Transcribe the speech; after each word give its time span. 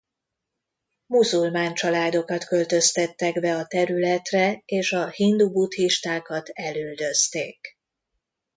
Muzulmán 1.05 1.73
családokat 1.73 2.43
költöztettek 2.43 3.39
be 3.39 3.55
a 3.55 3.65
területre 3.67 4.61
és 4.65 4.91
a 4.91 5.07
hindu-buddhistákat 5.09 6.49
elüldözték. 6.53 7.77